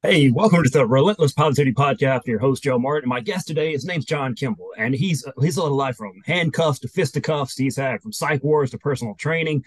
[0.00, 2.24] Hey, welcome to the Relentless Positivity Podcast.
[2.24, 3.08] Your host Joe Martin.
[3.08, 6.78] My guest today, his name's John Kimble, and he's he's a little life from handcuffs
[6.80, 7.56] to fisticuffs.
[7.56, 9.64] He's had from psych wards to personal training, and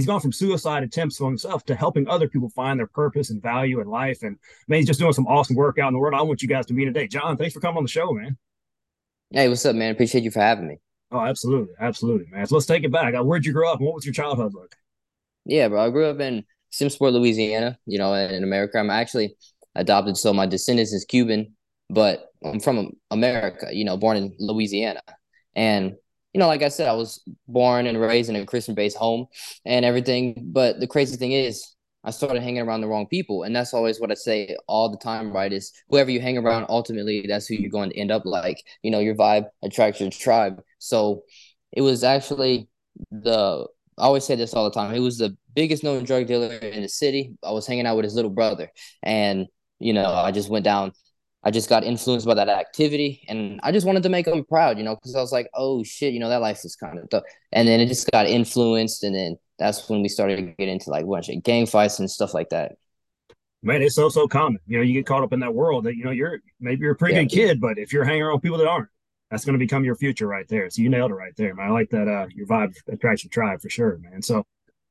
[0.00, 3.40] he's gone from suicide attempts for himself to helping other people find their purpose and
[3.40, 4.24] value in life.
[4.24, 4.36] And
[4.66, 6.14] man, he's just doing some awesome work out in the world.
[6.18, 7.36] I want you guys to meet today, John.
[7.36, 8.36] Thanks for coming on the show, man.
[9.30, 9.92] Hey, what's up, man?
[9.92, 10.78] Appreciate you for having me.
[11.12, 12.46] Oh, absolutely, absolutely, man.
[12.48, 13.14] So let's take it back.
[13.14, 13.78] Uh, where'd you grow up?
[13.78, 14.74] And what was your childhood like?
[15.44, 15.86] Yeah, bro.
[15.86, 17.78] I grew up in Simmesport, Louisiana.
[17.86, 18.80] You know, in America.
[18.80, 19.36] I'm actually
[19.78, 21.54] adopted, so my descendants is Cuban,
[21.88, 25.00] but I'm from America, you know, born in Louisiana.
[25.54, 25.94] And,
[26.34, 29.26] you know, like I said, I was born and raised in a Christian based home
[29.64, 30.50] and everything.
[30.52, 33.42] But the crazy thing is, I started hanging around the wrong people.
[33.42, 35.52] And that's always what I say all the time, right?
[35.52, 38.62] Is whoever you hang around, ultimately, that's who you're going to end up like.
[38.82, 40.62] You know, your vibe attracts your tribe.
[40.78, 41.24] So
[41.72, 42.68] it was actually
[43.10, 43.66] the,
[43.98, 44.94] I always say this all the time.
[44.94, 47.34] It was the biggest known drug dealer in the city.
[47.42, 48.70] I was hanging out with his little brother.
[49.02, 50.92] And you know, I just went down.
[51.44, 54.76] I just got influenced by that activity, and I just wanted to make them proud,
[54.76, 57.08] you know, because I was like, oh shit, you know, that life is kind of
[57.08, 57.22] tough.
[57.52, 60.90] And then it just got influenced, and then that's when we started to get into
[60.90, 62.72] like a bunch of gang fights and stuff like that.
[63.62, 64.60] Man, it's so so common.
[64.66, 66.92] You know, you get caught up in that world that you know you're maybe you're
[66.92, 68.88] a pretty yeah, good kid, but if you're hanging around people that aren't,
[69.30, 70.70] that's going to become your future right there.
[70.70, 71.68] So you nailed it right there, man.
[71.68, 72.08] I like that.
[72.08, 74.22] Uh, your vibe attracts your tribe for sure, man.
[74.22, 74.44] So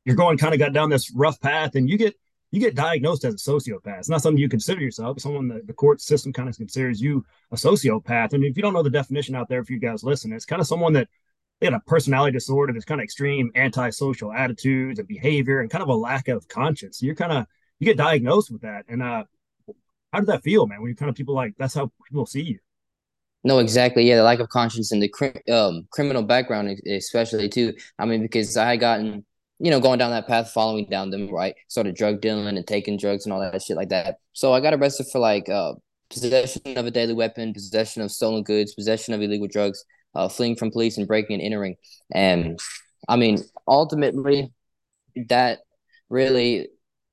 [0.05, 2.16] you're going kind of got down this rough path, and you get
[2.52, 4.00] you get diagnosed as a sociopath.
[4.00, 5.17] It's not something you consider yourself.
[5.17, 8.34] It's someone that the court system kind of considers you a sociopath.
[8.34, 10.62] And if you don't know the definition out there, for you guys listen, it's kind
[10.62, 11.09] of someone that
[11.59, 15.81] they had a personality disorder that's kind of extreme antisocial attitudes and behavior and kind
[15.81, 17.02] of a lack of conscience.
[17.02, 17.45] you're kind of
[17.80, 18.86] you get diagnosed with that.
[18.88, 19.23] And uh
[20.14, 20.81] how did that feel, man?
[20.81, 22.59] When you kind of people like that's how people see you.
[23.44, 24.08] No, exactly.
[24.08, 27.73] Yeah, the lack of conscience and the um, criminal background, especially too.
[27.98, 29.25] I mean, because I had gotten
[29.59, 31.55] you know, going down that path, following down them, right?
[31.67, 34.19] Started drug dealing and taking drugs and all that shit like that.
[34.33, 35.73] So I got arrested for like uh,
[36.09, 39.83] possession of a deadly weapon, possession of stolen goods, possession of illegal drugs,
[40.16, 41.75] uh, fleeing from police, and breaking and entering.
[42.13, 42.59] And
[43.07, 44.51] I mean, ultimately,
[45.29, 45.59] that
[46.09, 46.68] really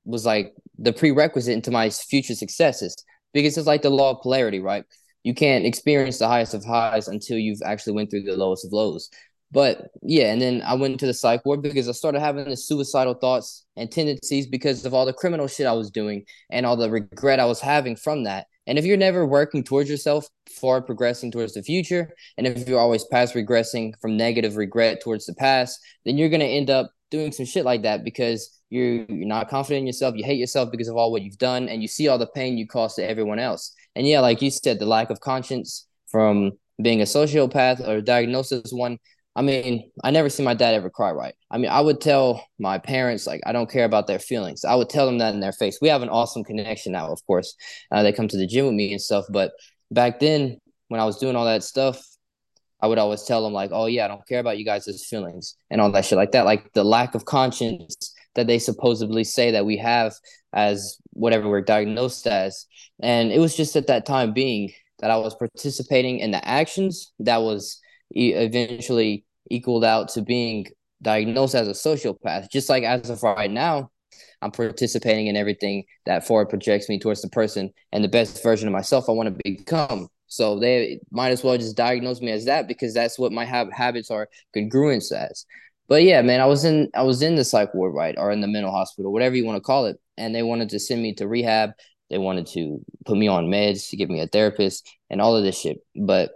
[0.04, 2.94] was like the prerequisite into my future successes
[3.32, 4.84] because it's like the law of polarity, right?
[5.22, 8.72] You can't experience the highest of highs until you've actually went through the lowest of
[8.72, 9.08] lows.
[9.54, 12.56] But yeah, and then I went into the psych ward because I started having the
[12.56, 16.76] suicidal thoughts and tendencies because of all the criminal shit I was doing and all
[16.76, 18.48] the regret I was having from that.
[18.66, 22.80] And if you're never working towards yourself, forward progressing towards the future, and if you're
[22.80, 27.30] always past regressing from negative regret towards the past, then you're gonna end up doing
[27.30, 30.88] some shit like that because you're you're not confident in yourself, you hate yourself because
[30.88, 33.38] of all what you've done, and you see all the pain you cause to everyone
[33.38, 33.72] else.
[33.94, 38.50] And yeah, like you said, the lack of conscience from being a sociopath or diagnosed
[38.50, 38.98] as one
[39.36, 41.34] I mean, I never see my dad ever cry right.
[41.50, 44.64] I mean, I would tell my parents, like, I don't care about their feelings.
[44.64, 45.78] I would tell them that in their face.
[45.82, 47.56] We have an awesome connection now, of course.
[47.90, 49.24] Uh, they come to the gym with me and stuff.
[49.28, 49.52] But
[49.90, 52.00] back then, when I was doing all that stuff,
[52.80, 55.56] I would always tell them, like, oh, yeah, I don't care about you guys' feelings
[55.68, 56.44] and all that shit like that.
[56.44, 60.14] Like the lack of conscience that they supposedly say that we have
[60.52, 62.66] as whatever we're diagnosed as.
[63.00, 67.12] And it was just at that time being that I was participating in the actions
[67.18, 67.80] that was
[68.14, 70.66] eventually equaled out to being
[71.02, 72.50] diagnosed as a sociopath.
[72.50, 73.90] Just like as of right now,
[74.42, 78.68] I'm participating in everything that forward projects me towards the person and the best version
[78.68, 80.08] of myself I want to become.
[80.26, 83.70] So they might as well just diagnose me as that because that's what my ha-
[83.72, 85.46] habits are congruent as.
[85.86, 88.40] But yeah, man, I was in I was in the psych ward, right, or in
[88.40, 91.14] the mental hospital, whatever you want to call it, and they wanted to send me
[91.14, 91.70] to rehab.
[92.10, 95.44] They wanted to put me on meds to give me a therapist and all of
[95.44, 95.78] this shit.
[95.94, 96.32] But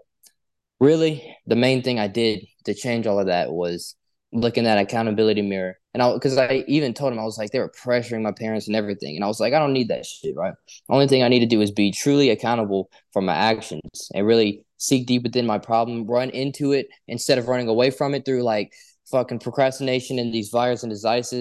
[0.81, 3.95] really the main thing I did to change all of that was
[4.33, 5.77] looking at accountability mirror.
[5.95, 8.67] And I, because I even told him, I was like, they were pressuring my parents
[8.67, 9.17] and everything.
[9.17, 10.55] And I was like, I don't need that shit, right?
[10.89, 14.65] Only thing I need to do is be truly accountable for my actions and really
[14.77, 18.43] seek deep within my problem, run into it instead of running away from it through
[18.43, 18.73] like
[19.11, 21.33] fucking procrastination and these fires and desires,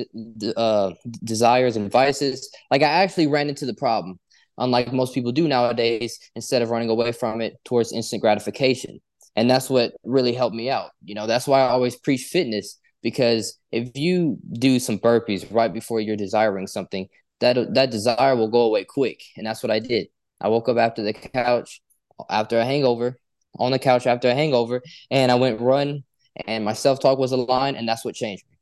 [0.56, 0.92] uh,
[1.24, 2.50] desires and vices.
[2.72, 4.18] Like I actually ran into the problem,
[4.58, 9.02] unlike most people do nowadays, instead of running away from it towards instant gratification
[9.38, 12.78] and that's what really helped me out you know that's why i always preach fitness
[13.02, 17.08] because if you do some burpees right before you're desiring something
[17.40, 20.08] that that desire will go away quick and that's what i did
[20.42, 21.82] i woke up after the couch
[22.30, 23.18] after a hangover
[23.60, 26.04] on the couch after a hangover and i went run
[26.46, 28.58] and my self-talk was aligned and that's what changed me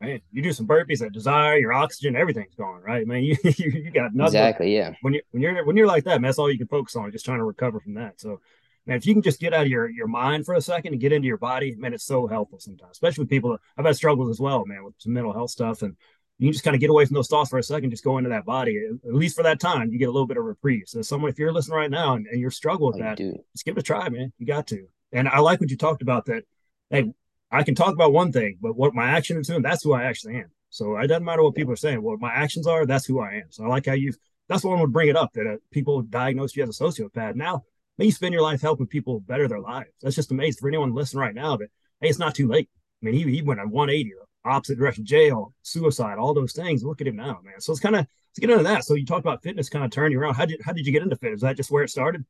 [0.00, 3.06] man, you do some burpees, that desire, your oxygen, everything's gone, right?
[3.06, 4.38] Man, you you, you got nothing.
[4.40, 4.92] Exactly, yeah.
[5.00, 7.10] When you when you're when you're like that, man, that's all you can focus on,
[7.10, 8.20] just trying to recover from that.
[8.20, 8.40] So
[8.86, 11.00] man, if you can just get out of your your mind for a second and
[11.00, 13.52] get into your body, man, it's so helpful sometimes, especially with people.
[13.52, 15.96] that I've had struggles as well, man, with some mental health stuff, and
[16.38, 18.30] you just kind of get away from those thoughts for a second, just go into
[18.30, 18.76] that body.
[19.06, 20.84] At least for that time, you get a little bit of reprieve.
[20.86, 23.16] So, someone, if you're listening right now and, and you're struggling with that,
[23.52, 24.32] just give it a try, man.
[24.38, 24.86] You got to.
[25.12, 26.44] And I like what you talked about that.
[26.90, 27.12] Hey,
[27.50, 30.04] I can talk about one thing, but what my action is doing, that's who I
[30.04, 30.50] actually am.
[30.70, 32.02] So it doesn't matter what people are saying.
[32.02, 33.46] What my actions are, that's who I am.
[33.50, 34.12] So I like how you.
[34.48, 37.36] That's one would bring it up that uh, people diagnose you as a sociopath.
[37.36, 37.64] Now,
[37.98, 39.90] may you spend your life helping people better their lives.
[40.02, 41.56] That's just amazing for anyone listening right now.
[41.56, 41.68] That
[42.00, 42.68] hey, it's not too late.
[43.02, 44.12] I mean, he he went on 180,
[44.44, 46.84] opposite direction, jail, suicide, all those things.
[46.84, 47.60] Look at him now, man.
[47.60, 48.84] So it's kind of let's get into that.
[48.84, 50.34] So you talked about fitness, kind of turning around.
[50.34, 51.38] How did how did you get into fitness?
[51.38, 52.24] Is that just where it started?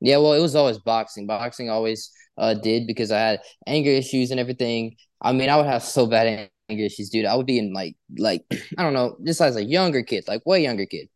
[0.00, 1.26] Yeah, well, it was always boxing.
[1.26, 4.96] Boxing always uh, did because I had anger issues and everything.
[5.20, 7.26] I mean, I would have so bad anger issues, dude.
[7.26, 8.44] I would be in like like
[8.78, 11.08] I don't know, just as a younger kid, like way younger kid.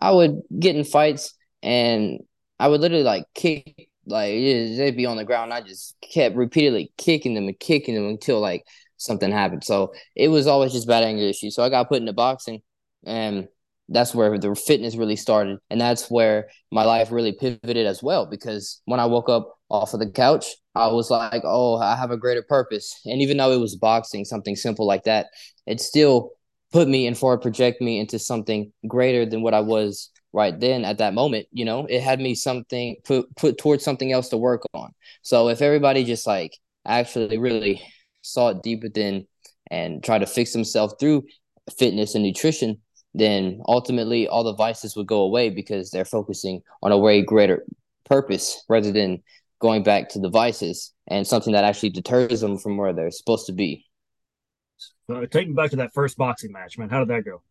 [0.00, 2.20] I would get in fights and
[2.58, 5.52] I would literally like kick like they'd be on the ground.
[5.52, 8.64] I just kept repeatedly kicking them and kicking them until like
[8.96, 9.64] something happened.
[9.64, 11.54] So it was always just bad anger issues.
[11.54, 12.62] So I got put into boxing
[13.04, 13.48] and
[13.88, 15.58] that's where the fitness really started.
[15.70, 18.26] And that's where my life really pivoted as well.
[18.26, 22.10] Because when I woke up off of the couch, I was like, oh, I have
[22.10, 23.00] a greater purpose.
[23.04, 25.28] And even though it was boxing, something simple like that,
[25.66, 26.32] it still
[26.70, 30.84] put me and forward project me into something greater than what I was right then
[30.84, 31.46] at that moment.
[31.52, 34.92] You know, it had me something put put towards something else to work on.
[35.22, 37.82] So if everybody just like actually really
[38.22, 39.26] saw it deep within
[39.70, 41.24] and try to fix themselves through
[41.78, 42.80] fitness and nutrition,
[43.14, 47.64] then ultimately all the vices would go away because they're focusing on a way greater
[48.04, 49.22] purpose rather than
[49.60, 53.46] going back to the vices and something that actually deters them from where they're supposed
[53.46, 53.84] to be.
[55.08, 56.90] So take me back to that first boxing match, man.
[56.90, 57.42] How did that go?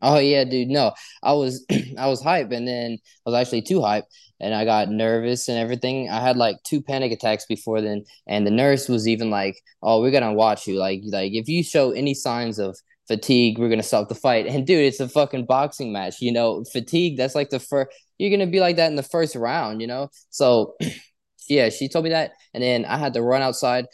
[0.00, 0.68] Oh yeah, dude.
[0.68, 0.92] No,
[1.22, 1.66] I was
[1.98, 4.04] I was hype, and then I was actually too hype,
[4.40, 6.08] and I got nervous and everything.
[6.08, 10.00] I had like two panic attacks before then, and the nurse was even like, "Oh,
[10.00, 10.78] we're gonna watch you.
[10.78, 12.76] Like, like if you show any signs of
[13.08, 16.20] fatigue, we're gonna stop the fight." And dude, it's a fucking boxing match.
[16.20, 17.16] You know, fatigue.
[17.16, 17.90] That's like the first.
[18.18, 19.80] You're gonna be like that in the first round.
[19.80, 20.76] You know, so
[21.48, 23.86] yeah, she told me that, and then I had to run outside,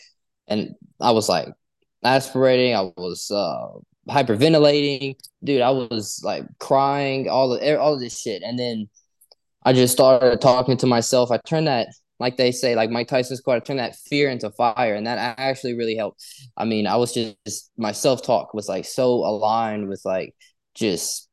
[0.48, 1.48] and I was like
[2.04, 2.74] aspirating.
[2.76, 3.78] I was uh
[4.08, 5.62] hyperventilating, dude.
[5.62, 8.88] I was like crying, all the er, all of this shit, and then
[9.64, 11.30] I just started talking to myself.
[11.30, 14.50] I turned that, like they say, like Mike Tyson's quote, I turned that fear into
[14.50, 16.24] fire, and that actually really helped.
[16.56, 20.34] I mean, I was just, just my self talk was like so aligned with like
[20.74, 21.28] just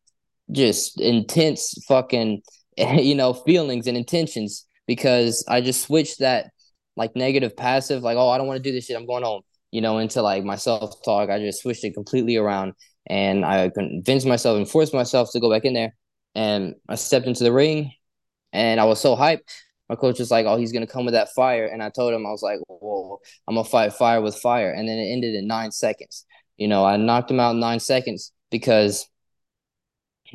[0.51, 2.41] just intense fucking
[2.77, 6.51] you know feelings and intentions because I just switched that
[6.95, 9.41] like negative passive like oh I don't want to do this shit I'm going home
[9.71, 11.29] you know, into like my self talk.
[11.29, 12.73] I just switched it completely around
[13.07, 15.95] and I convinced myself and forced myself to go back in there.
[16.35, 17.94] And I stepped into the ring
[18.53, 19.50] and I was so hyped.
[19.89, 21.65] My coach was like, Oh, he's going to come with that fire.
[21.65, 24.71] And I told him, I was like, Whoa, I'm going to fight fire with fire.
[24.71, 26.25] And then it ended in nine seconds.
[26.57, 29.07] You know, I knocked him out in nine seconds because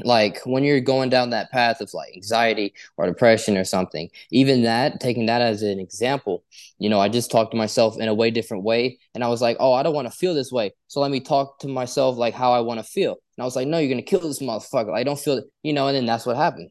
[0.04, 4.62] like when you're going down that path of like anxiety or depression or something even
[4.62, 6.44] that taking that as an example
[6.78, 9.40] you know i just talked to myself in a way different way and i was
[9.40, 12.16] like oh i don't want to feel this way so let me talk to myself
[12.16, 13.12] like how i want to feel.
[13.36, 15.72] And i was like no you're gonna kill this motherfucker i don't feel it you
[15.72, 16.70] know and then that's what happened.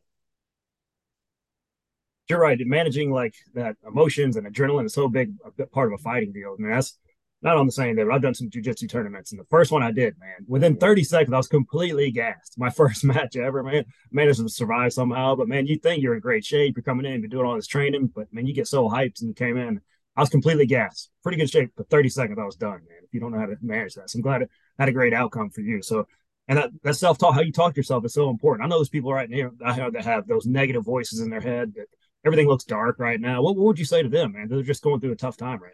[2.28, 6.02] You're right managing like that emotions and adrenaline is so big a part of a
[6.02, 6.98] fighting deal mean, that's
[7.46, 9.32] not on the same day, but I've done some jujitsu tournaments.
[9.32, 12.56] And the first one I did, man, within 30 seconds, I was completely gassed.
[12.58, 13.86] My first match ever, man.
[14.12, 15.36] Managed to survive somehow.
[15.36, 16.76] But man, you think you're in great shape.
[16.76, 19.30] You're coming in, you're doing all this training, but man, you get so hyped and
[19.30, 19.80] you came in.
[20.18, 21.12] I was completely gassed.
[21.22, 23.04] Pretty good shape, but 30 seconds, I was done, man.
[23.04, 24.10] If you don't know how to manage that.
[24.10, 25.84] So I'm glad it had a great outcome for you.
[25.84, 26.08] So
[26.48, 28.66] and that, that self-talk, how you talk to yourself is so important.
[28.66, 31.88] I know those people right now that have those negative voices in their head that
[32.26, 33.42] everything looks dark right now.
[33.42, 34.48] What, what would you say to them, man?
[34.48, 35.74] They're just going through a tough time right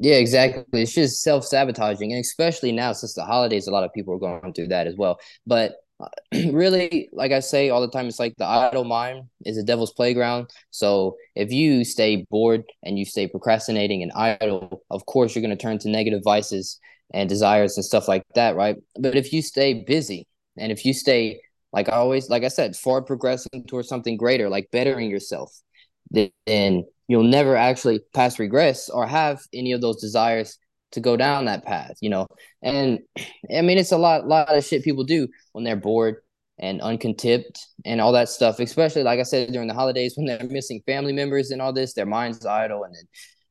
[0.00, 0.82] yeah, exactly.
[0.82, 4.18] It's just self sabotaging, and especially now since the holidays, a lot of people are
[4.18, 5.20] going through that as well.
[5.46, 6.08] But uh,
[6.52, 9.92] really, like I say all the time, it's like the idle mind is a devil's
[9.92, 10.48] playground.
[10.70, 15.56] So if you stay bored and you stay procrastinating and idle, of course you're going
[15.56, 16.80] to turn to negative vices
[17.12, 18.76] and desires and stuff like that, right?
[18.98, 20.26] But if you stay busy
[20.56, 21.42] and if you stay,
[21.74, 25.52] like I always, like I said, forward progressing towards something greater, like bettering yourself,
[26.10, 30.58] then you'll never actually pass regress or have any of those desires
[30.92, 32.26] to go down that path, you know.
[32.62, 33.00] And
[33.54, 36.16] I mean, it's a lot, lot of shit people do when they're bored
[36.58, 38.60] and uncontipped and all that stuff.
[38.60, 41.94] Especially, like I said, during the holidays when they're missing family members and all this,
[41.94, 42.94] their mind's idle and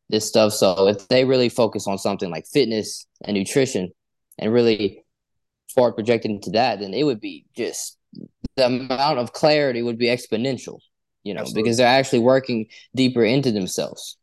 [0.10, 0.54] this stuff.
[0.54, 3.92] So if they really focus on something like fitness and nutrition
[4.38, 5.06] and really
[5.74, 7.98] forward projected into that, then it would be just
[8.56, 10.80] the amount of clarity would be exponential
[11.24, 11.64] you know, Absolutely.
[11.64, 14.18] because they're actually working deeper into themselves.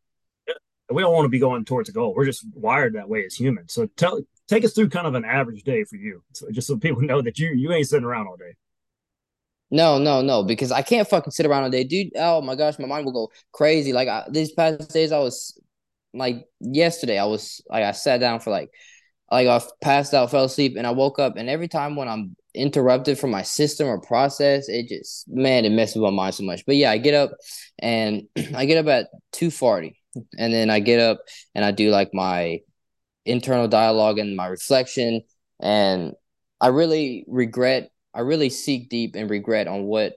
[0.91, 2.15] We don't want to be going towards a goal.
[2.15, 3.73] We're just wired that way as humans.
[3.73, 6.77] So tell take us through kind of an average day for you, so just so
[6.77, 8.55] people know that you you ain't sitting around all day.
[9.71, 12.13] No, no, no, because I can't fucking sit around all day, dude.
[12.15, 13.93] Oh my gosh, my mind will go crazy.
[13.93, 15.61] Like I, these past days, I was
[16.15, 18.71] like yesterday, I was like I sat down for like
[19.31, 22.37] like I passed out, fell asleep, and I woke up, and every time when I'm
[22.57, 26.45] interrupted from my system or process, it just man, it messes with my mind so
[26.45, 26.65] much.
[26.67, 27.33] But yeah, I get up
[27.79, 28.23] and
[28.55, 30.01] I get up at two forty,
[30.39, 31.21] and then I get up
[31.55, 32.61] and I do like my
[33.25, 35.23] internal dialogue and my reflection,
[35.61, 36.15] and
[36.61, 40.15] I really regret, I really seek deep and regret on what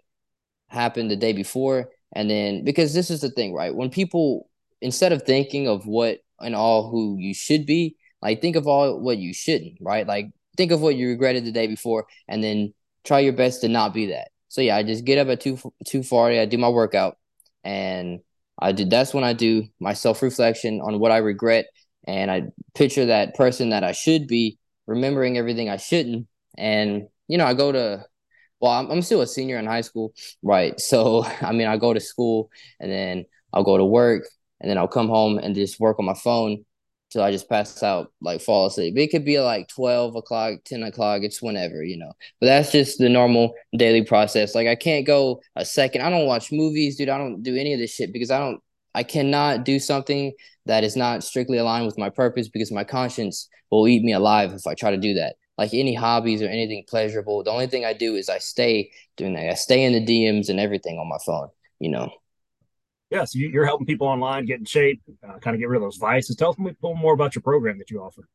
[0.68, 3.76] happened the day before, and then because this is the thing, right?
[3.76, 4.50] When people
[4.82, 9.00] instead of thinking of what and all who you should be, like think of all
[9.00, 10.08] what you shouldn't, right?
[10.08, 12.74] Like think of what you regretted the day before, and then
[13.06, 14.28] try your best to not be that.
[14.50, 16.38] So yeah, I just get up at two two forty.
[16.38, 17.18] I do my workout,
[17.64, 18.20] and
[18.60, 18.90] I did.
[18.90, 21.68] That's when I do my self reflection on what I regret,
[22.06, 22.44] and I
[22.76, 27.54] picture that person that I should be, remembering everything I shouldn't, and you know I
[27.54, 28.06] go to.
[28.60, 30.14] Well, I'm, I'm still a senior in high school,
[30.44, 30.78] right?
[30.80, 32.52] So I mean, I go to school,
[32.82, 34.26] and then I'll go to work,
[34.60, 36.66] and then I'll come home and just work on my phone
[37.10, 38.98] till I just pass out, like fall asleep.
[38.98, 42.12] It could be like 12 o'clock, 10 o'clock, it's whenever, you know.
[42.40, 44.56] But that's just the normal daily process.
[44.56, 46.02] Like I can't go a second.
[46.02, 47.10] I don't watch movies, dude.
[47.10, 48.62] I don't do any of this shit because I don't
[48.96, 50.34] I cannot do something
[50.66, 54.52] that is not strictly aligned with my purpose because my conscience will eat me alive
[54.54, 55.36] if I try to do that.
[55.58, 59.34] Like any hobbies or anything pleasurable, the only thing I do is I stay doing
[59.34, 59.50] that.
[59.50, 61.50] I stay in the DMs and everything on my phone,
[61.80, 62.12] you know
[63.10, 65.84] yeah, so you're helping people online get in shape, uh, kind of get rid of
[65.84, 66.36] those vices.
[66.36, 68.28] Tell us a little more about your program that you offer.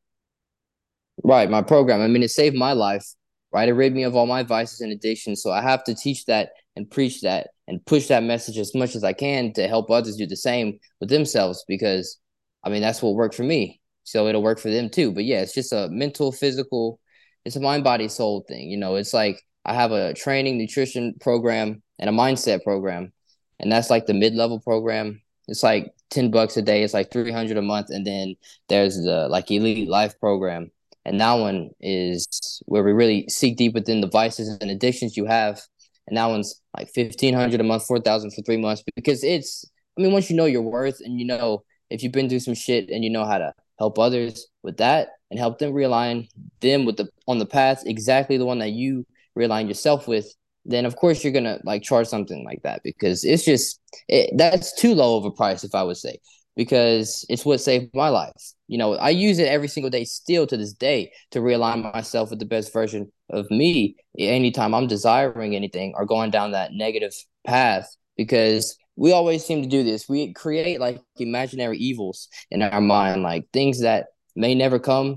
[1.22, 2.00] Right, my program.
[2.00, 3.06] I mean, it saved my life.
[3.52, 5.40] Right, it rid me of all my vices and addictions.
[5.40, 8.96] So I have to teach that and preach that and push that message as much
[8.96, 11.64] as I can to help others do the same with themselves.
[11.68, 12.18] Because,
[12.64, 13.80] I mean, that's what worked for me.
[14.02, 15.12] So it'll work for them too.
[15.12, 16.98] But yeah, it's just a mental, physical,
[17.44, 18.70] it's a mind, body, soul thing.
[18.70, 23.12] You know, it's like I have a training, nutrition program, and a mindset program
[23.60, 25.20] and that's like the mid-level program.
[25.48, 26.82] It's like 10 bucks a day.
[26.82, 27.88] It's like 300 a month.
[27.90, 28.36] And then
[28.68, 30.70] there's the like elite life program.
[31.04, 35.26] And that one is where we really seek deep within the vices and addictions you
[35.26, 35.60] have.
[36.06, 39.64] And that one's like 1500 a month, 4000 for three months because it's,
[39.98, 42.54] I mean, once you know your worth and you know, if you've been through some
[42.54, 46.28] shit and you know how to help others with that and help them realign
[46.60, 49.06] them with the, on the path, exactly the one that you
[49.38, 50.34] realign yourself with,
[50.64, 54.74] then of course you're gonna like charge something like that because it's just it, that's
[54.80, 56.18] too low of a price if I would say
[56.56, 58.32] because it's what saved my life.
[58.68, 62.30] You know, I use it every single day still to this day to realign myself
[62.30, 67.12] with the best version of me anytime I'm desiring anything or going down that negative
[67.46, 70.08] path because we always seem to do this.
[70.08, 74.06] We create like imaginary evils in our mind, like things that
[74.36, 75.16] may never come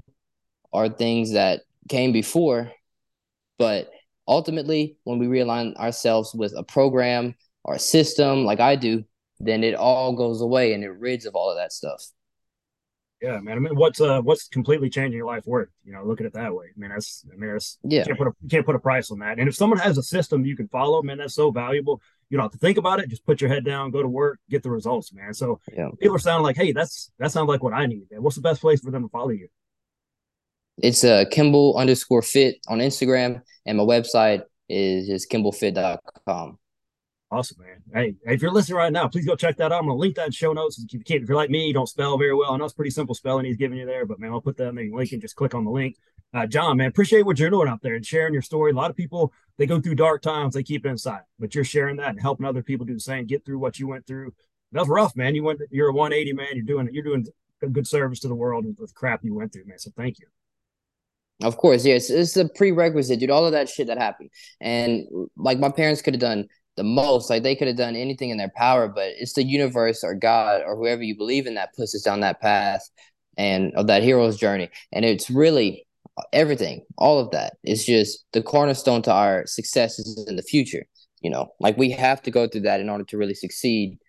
[0.71, 2.71] or things that came before,
[3.57, 3.89] but
[4.27, 9.03] ultimately, when we realign ourselves with a program or a system like I do,
[9.39, 12.03] then it all goes away and it rids of all of that stuff.
[13.21, 13.57] Yeah, man.
[13.57, 15.69] I mean, what's uh, what's completely changing your life worth?
[15.83, 16.67] You know, look at it that way.
[16.67, 18.01] I mean, that's, I mean, that's, yeah.
[18.01, 19.39] You can't put a, can't put a price on that.
[19.39, 21.99] And if someone has a system you can follow, man, that's so valuable.
[22.29, 23.09] You don't have to think about it.
[23.09, 25.33] Just put your head down, go to work, get the results, man.
[25.33, 25.89] So yeah.
[25.99, 28.05] people are sounding like, hey, that's that sounds like what I need.
[28.11, 28.21] Man.
[28.21, 29.47] What's the best place for them to follow you?
[30.77, 36.59] It's uh, Kimble underscore fit on Instagram, and my website is just kimblefit.com.
[37.29, 37.83] Awesome, man.
[37.93, 39.79] Hey, if you're listening right now, please go check that out.
[39.79, 40.79] I'm gonna link that in show notes.
[40.79, 42.53] If you can't, if you're like me, you don't spell very well.
[42.53, 44.69] I know it's pretty simple spelling he's giving you there, but man, I'll put that
[44.69, 45.97] in the link and just click on the link.
[46.33, 48.71] Uh, John, man, appreciate what you're doing out there and sharing your story.
[48.71, 51.65] A lot of people they go through dark times, they keep it inside, but you're
[51.65, 54.33] sharing that and helping other people do the same, get through what you went through.
[54.71, 55.35] That's rough, man.
[55.35, 56.47] You went, you're a 180 man.
[56.53, 57.25] You're doing, you're doing
[57.61, 59.79] a good service to the world with the crap you went through, man.
[59.79, 60.27] So thank you.
[61.43, 63.29] Of course, yes, it's a prerequisite, dude.
[63.29, 67.29] All of that shit that happened, and like my parents could have done the most,
[67.29, 70.61] like they could have done anything in their power, but it's the universe or God
[70.65, 72.81] or whoever you believe in that puts us down that path
[73.37, 75.85] and of that hero's journey, and it's really
[76.33, 77.57] everything, all of that.
[77.63, 80.85] It's just the cornerstone to our successes in the future.
[81.21, 83.99] You know, like we have to go through that in order to really succeed,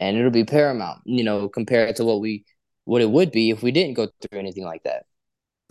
[0.00, 0.98] and it'll be paramount.
[1.04, 2.44] You know, compared to what we
[2.86, 5.04] what it would be if we didn't go through anything like that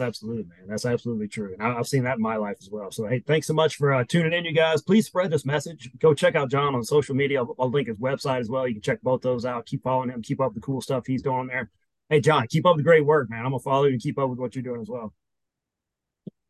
[0.01, 0.67] absolutely, man.
[0.67, 1.53] That's absolutely true.
[1.53, 2.91] And I, have seen that in my life as well.
[2.91, 4.81] So, hey, thanks so much for uh, tuning in, you guys.
[4.81, 5.89] Please spread this message.
[6.00, 7.39] Go check out John on social media.
[7.39, 8.67] I'll, I'll, link his website as well.
[8.67, 9.65] You can check both those out.
[9.65, 10.22] Keep following him.
[10.22, 11.70] Keep up the cool stuff he's doing there.
[12.10, 13.39] Hey, John, keep up the great work, man.
[13.39, 15.13] I'm going to follow you and keep up with what you're doing as well.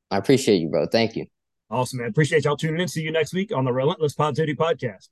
[0.10, 0.88] I appreciate you, bro.
[0.88, 1.28] Thank you.
[1.70, 2.10] Awesome, man.
[2.10, 2.88] Appreciate y'all tuning in.
[2.88, 5.10] See you next week on the Relentless Positivity Podcast.